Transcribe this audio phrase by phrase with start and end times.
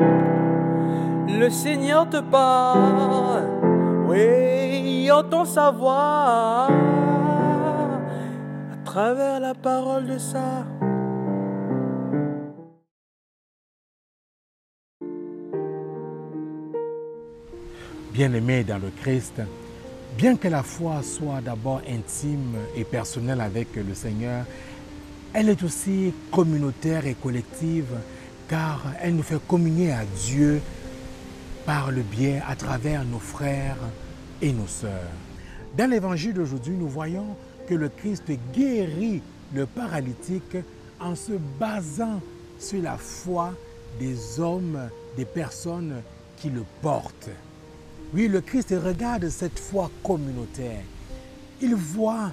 [0.00, 3.44] Le Seigneur te parle,
[4.08, 6.68] oui, entend sa voix
[8.72, 10.64] à travers la parole de ça.
[18.12, 19.40] Bien-aimés dans le Christ,
[20.18, 24.44] bien que la foi soit d'abord intime et personnelle avec le Seigneur,
[25.32, 27.96] elle est aussi communautaire et collective
[28.50, 30.60] car elle nous fait communier à Dieu
[31.64, 33.78] par le biais à travers nos frères
[34.42, 35.12] et nos sœurs.
[35.78, 37.36] Dans l'évangile d'aujourd'hui, nous voyons
[37.68, 39.22] que le Christ guérit
[39.54, 40.56] le paralytique
[40.98, 42.20] en se basant
[42.58, 43.54] sur la foi
[44.00, 44.80] des hommes,
[45.16, 46.02] des personnes
[46.36, 47.30] qui le portent.
[48.12, 50.82] Oui, le Christ regarde cette foi communautaire.
[51.62, 52.32] Il voit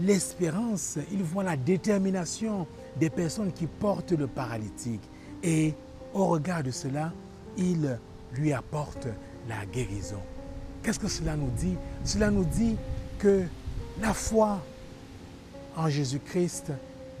[0.00, 2.66] l'espérance, il voit la détermination
[2.98, 5.02] des personnes qui portent le paralytique.
[5.46, 5.74] Et
[6.12, 7.12] au regard de cela,
[7.56, 7.98] il
[8.34, 9.06] lui apporte
[9.48, 10.20] la guérison.
[10.82, 11.76] Qu'est-ce que cela nous dit?
[12.04, 12.76] Cela nous dit
[13.18, 13.44] que
[14.00, 14.60] la foi
[15.76, 16.72] en Jésus-Christ,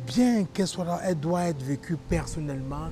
[0.06, 2.90] bien qu'elle soit, elle doit être vécue personnellement,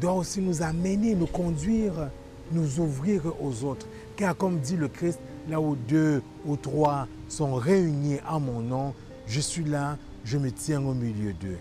[0.00, 2.10] doit aussi nous amener, nous conduire,
[2.52, 3.88] nous ouvrir aux autres.
[4.16, 8.94] Car comme dit le Christ, là où deux ou trois sont réunis en mon nom,
[9.26, 11.58] je suis là, je me tiens au milieu d'eux.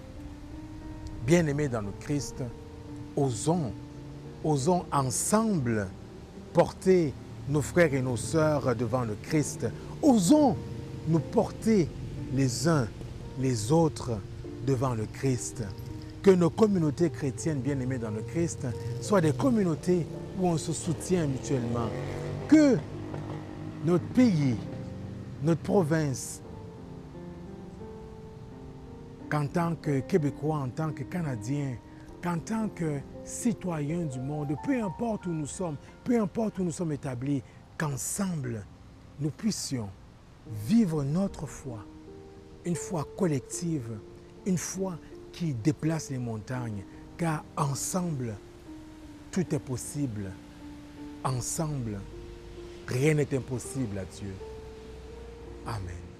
[1.25, 2.43] Bien-aimés dans le Christ,
[3.15, 3.71] osons,
[4.43, 5.87] osons ensemble
[6.53, 7.13] porter
[7.49, 9.67] nos frères et nos sœurs devant le Christ.
[10.01, 10.55] Osons
[11.07, 11.89] nous porter
[12.33, 12.87] les uns
[13.39, 14.11] les autres
[14.65, 15.63] devant le Christ.
[16.21, 18.65] Que nos communautés chrétiennes bien-aimées dans le Christ
[19.01, 20.05] soient des communautés
[20.39, 21.89] où on se soutient mutuellement.
[22.47, 22.77] Que
[23.85, 24.55] notre pays,
[25.43, 26.41] notre province,
[29.29, 31.75] qu'en tant que Québécois, en tant que Canadiens,
[32.23, 36.71] qu'en tant que citoyens du monde, peu importe où nous sommes, peu importe où nous
[36.71, 37.43] sommes établis,
[37.77, 38.65] qu'ensemble,
[39.19, 39.89] nous puissions
[40.65, 41.85] vivre notre foi,
[42.65, 43.99] une foi collective,
[44.45, 44.97] une foi
[45.33, 46.83] qui déplace les montagnes,
[47.17, 48.35] car ensemble,
[49.31, 50.31] tout est possible.
[51.23, 51.99] Ensemble,
[52.87, 54.33] rien n'est impossible à Dieu.
[55.65, 56.12] Amen.